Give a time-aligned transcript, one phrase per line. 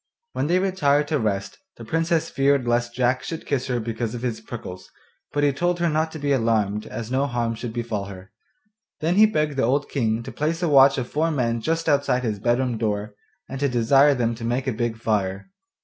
[0.33, 4.23] When they retired to rest the Princess feared lest Jack should kiss her because of
[4.23, 4.89] his prickles,
[5.31, 8.31] but he told her not to be alarmed as no harm should befall her.
[8.99, 12.23] Then he begged the old King to place a watch of four men just outside
[12.23, 13.13] his bedroom door,
[13.47, 15.51] and to desire them to make a big fire.